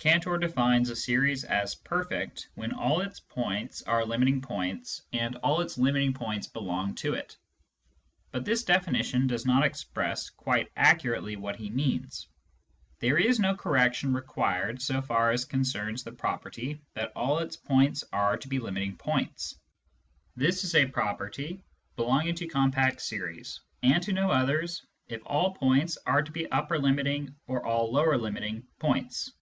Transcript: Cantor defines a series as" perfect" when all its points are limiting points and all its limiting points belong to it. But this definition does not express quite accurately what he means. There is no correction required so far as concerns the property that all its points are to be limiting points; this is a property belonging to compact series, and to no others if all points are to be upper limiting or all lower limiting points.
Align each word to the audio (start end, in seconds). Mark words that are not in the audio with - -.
Cantor 0.00 0.36
defines 0.36 0.90
a 0.90 0.96
series 0.96 1.44
as" 1.44 1.74
perfect" 1.76 2.48
when 2.56 2.74
all 2.74 3.00
its 3.00 3.20
points 3.20 3.80
are 3.84 4.04
limiting 4.04 4.42
points 4.42 5.00
and 5.14 5.36
all 5.36 5.62
its 5.62 5.78
limiting 5.78 6.12
points 6.12 6.46
belong 6.46 6.94
to 6.96 7.14
it. 7.14 7.38
But 8.30 8.44
this 8.44 8.64
definition 8.64 9.26
does 9.26 9.46
not 9.46 9.64
express 9.64 10.28
quite 10.28 10.70
accurately 10.76 11.36
what 11.36 11.56
he 11.56 11.70
means. 11.70 12.28
There 12.98 13.16
is 13.16 13.40
no 13.40 13.56
correction 13.56 14.12
required 14.12 14.82
so 14.82 15.00
far 15.00 15.30
as 15.30 15.46
concerns 15.46 16.04
the 16.04 16.12
property 16.12 16.82
that 16.92 17.10
all 17.16 17.38
its 17.38 17.56
points 17.56 18.04
are 18.12 18.36
to 18.36 18.46
be 18.46 18.58
limiting 18.58 18.98
points; 18.98 19.58
this 20.36 20.64
is 20.64 20.74
a 20.74 20.84
property 20.84 21.64
belonging 21.96 22.34
to 22.34 22.46
compact 22.46 23.00
series, 23.00 23.58
and 23.82 24.02
to 24.02 24.12
no 24.12 24.30
others 24.30 24.84
if 25.08 25.22
all 25.24 25.54
points 25.54 25.96
are 26.04 26.20
to 26.22 26.30
be 26.30 26.46
upper 26.52 26.78
limiting 26.78 27.34
or 27.46 27.64
all 27.64 27.90
lower 27.90 28.18
limiting 28.18 28.66
points. 28.78 29.32